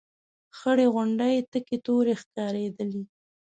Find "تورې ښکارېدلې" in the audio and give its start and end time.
1.85-3.03